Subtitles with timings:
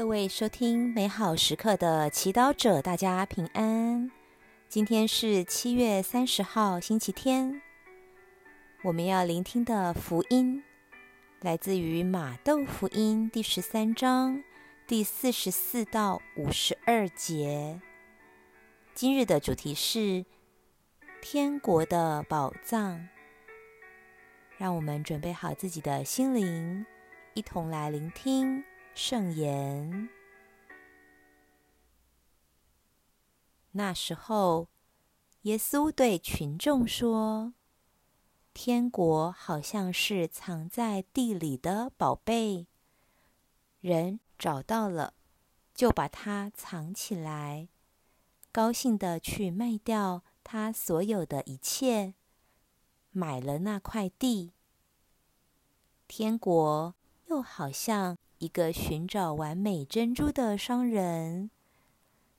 [0.00, 4.10] 各位收听美好时刻的祈祷者，大家平安。
[4.66, 7.60] 今天是七月三十号，星期天。
[8.82, 10.64] 我们要聆听的福音
[11.42, 14.42] 来自于马窦福音第十三章
[14.86, 17.78] 第四十四到五十二节。
[18.94, 20.24] 今日的主题是
[21.20, 23.06] 天国的宝藏。
[24.56, 26.86] 让我们准备好自己的心灵，
[27.34, 28.64] 一同来聆听。
[28.94, 30.08] 圣言。
[33.72, 34.68] 那时候，
[35.42, 37.54] 耶稣对群众说
[38.52, 42.66] ：“天国好像是藏在地里的宝贝，
[43.80, 45.14] 人找到了，
[45.72, 47.68] 就把它藏起来，
[48.50, 52.14] 高兴地去卖掉他所有的一切，
[53.12, 54.52] 买了那块地。
[56.08, 56.94] 天国
[57.28, 61.50] 又好像……”一个寻找完美珍珠的商人，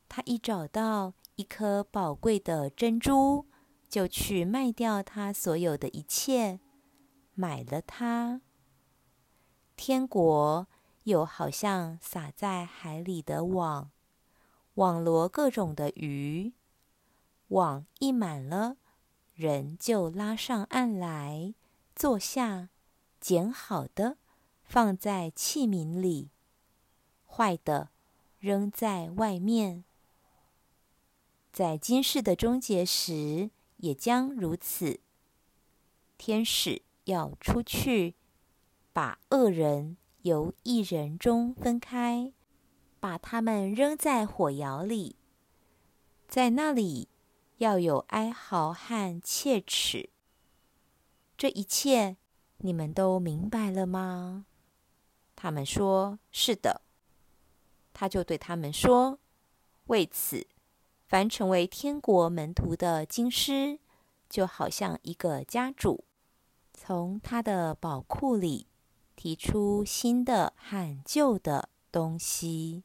[0.09, 3.45] 他一找到一颗宝贵的珍珠，
[3.87, 6.59] 就去卖掉他所有的一切，
[7.35, 8.41] 买了它。
[9.75, 10.67] 天国
[11.03, 13.91] 又好像撒在海里的网，
[14.73, 16.53] 网罗各种的鱼，
[17.49, 18.77] 网一满了，
[19.35, 21.53] 人就拉上岸来，
[21.95, 22.69] 坐下，
[23.19, 24.17] 捡好的。
[24.71, 26.29] 放在器皿里，
[27.27, 27.89] 坏的
[28.39, 29.83] 扔在外面。
[31.51, 35.01] 在今世的终结时，也将如此。
[36.17, 38.15] 天使要出去，
[38.93, 42.31] 把恶人由一人中分开，
[43.01, 45.17] 把他们扔在火窑里，
[46.29, 47.09] 在那里
[47.57, 50.11] 要有哀嚎和切齿。
[51.37, 52.15] 这一切，
[52.59, 54.45] 你们都明白了吗？
[55.41, 56.83] 他们说：“是的。”
[57.93, 59.17] 他就对他们说
[59.89, 60.45] ：“为此，
[61.07, 63.79] 凡成为天国门徒的经师，
[64.29, 66.05] 就好像一个家主，
[66.75, 68.67] 从他的宝库里
[69.15, 72.83] 提出新的和旧的东西。”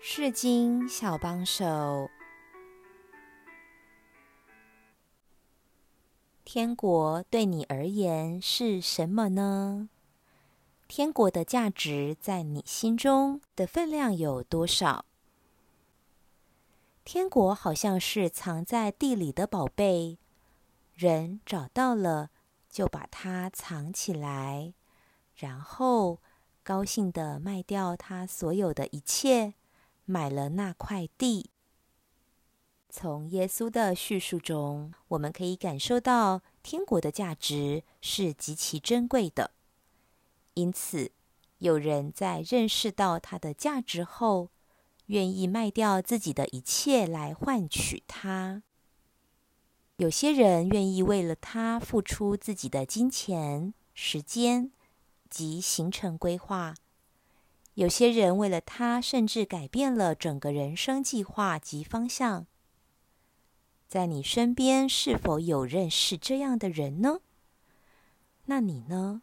[0.00, 2.08] 是经小帮手。
[6.56, 9.90] 天国对你而言是什么呢？
[10.88, 15.04] 天国的价值在你心中的分量有多少？
[17.04, 20.16] 天国好像是藏在地里的宝贝，
[20.94, 22.30] 人找到了
[22.70, 24.72] 就把它藏起来，
[25.34, 26.22] 然后
[26.62, 29.52] 高兴地卖掉他所有的一切，
[30.06, 31.50] 买了那块地。
[32.98, 39.50] 从耶稣的叙述中，我们可以感受到天国的价值是极其珍贵的。
[40.54, 41.12] 因此，
[41.58, 44.48] 有人在认识到它的价值后，
[45.08, 48.62] 愿意卖掉自己的一切来换取它。
[49.98, 54.70] 有些人愿意为了它付出自己的金钱、时间
[55.28, 56.72] 及行程规划。
[57.74, 62.46] 有些人为了它，甚至改变了整个人生计划及方向。
[63.88, 67.20] 在你身边是否有认识这样的人呢？
[68.46, 69.22] 那你呢？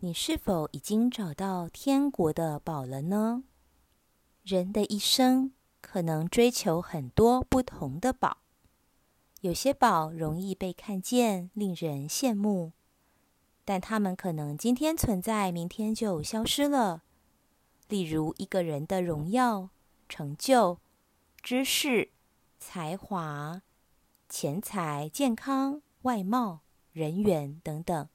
[0.00, 3.44] 你是否已经找到天国的宝了呢？
[4.42, 8.38] 人的一生可能追求很多不同的宝，
[9.40, 12.72] 有些宝容易被看见，令人羡慕，
[13.64, 17.02] 但它们可能今天存在，明天就消失了。
[17.88, 19.70] 例如一个人的荣耀、
[20.08, 20.80] 成就、
[21.40, 22.10] 知识、
[22.58, 23.62] 才华。
[24.36, 28.08] 钱财、健康、外貌、人缘等等，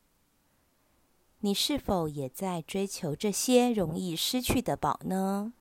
[1.40, 5.54] 你是否也在追求这些容易失去的宝呢？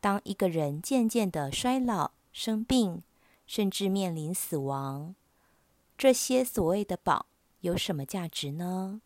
[0.00, 3.04] 当一个人渐渐的衰老、生病，
[3.46, 5.14] 甚至面临死亡，
[5.96, 7.26] 这些所谓的宝
[7.60, 9.00] 有什么价值呢？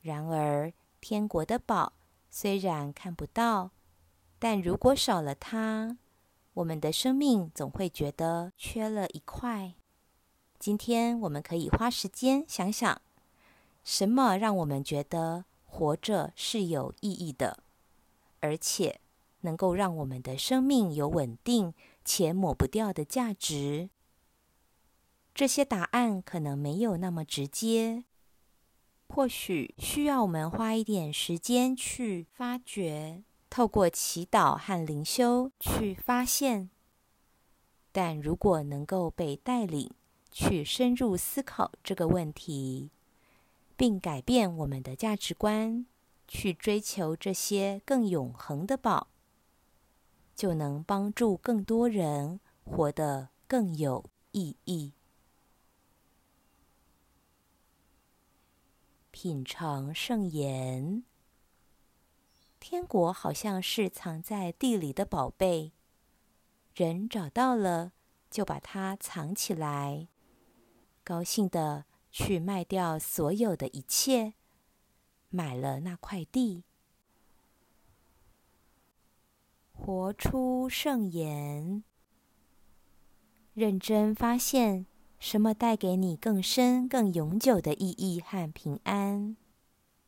[0.00, 0.72] 然而，
[1.02, 1.92] 天国的宝
[2.30, 3.72] 虽然看不到，
[4.38, 5.98] 但如果少了它，
[6.58, 9.74] 我们的生命总会觉得缺了一块。
[10.58, 13.00] 今天我们可以花时间想想，
[13.84, 17.62] 什么让我们觉得活着是有意义的，
[18.40, 18.98] 而且
[19.42, 21.74] 能够让我们的生命有稳定
[22.04, 23.90] 且抹不掉的价值。
[25.32, 28.02] 这些答案可能没有那么直接，
[29.08, 33.22] 或许需要我们花一点时间去发掘。
[33.50, 36.70] 透过祈祷和灵修去发现，
[37.90, 39.90] 但如果能够被带领
[40.30, 42.90] 去深入思考这个问题，
[43.76, 45.86] 并改变我们的价值观，
[46.26, 49.08] 去追求这些更永恒的宝，
[50.36, 54.92] 就能帮助更多人活得更有意义。
[59.10, 61.02] 品尝圣言，
[62.60, 65.72] 天国好像是藏在地里的宝贝，
[66.74, 67.92] 人找到了
[68.30, 70.08] 就把它藏起来，
[71.02, 74.34] 高兴的去卖掉所有的一切，
[75.30, 76.64] 买了那块地。
[79.72, 81.82] 活出圣言，
[83.54, 84.86] 认真发现。
[85.20, 89.36] 什么带给你更深、更永久的意义和平安，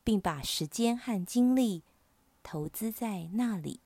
[0.04, 1.82] 并把时间和精力
[2.42, 3.80] 投资在那里。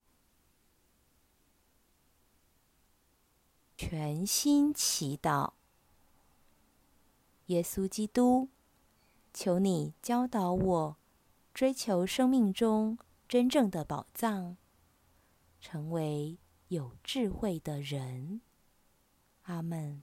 [3.76, 5.52] 全心祈祷，
[7.46, 8.48] 耶稣基督，
[9.32, 10.96] 求你教导我
[11.52, 12.96] 追求生命中
[13.28, 14.56] 真正的宝藏，
[15.60, 18.40] 成为有智慧的人。
[19.42, 20.02] 阿门。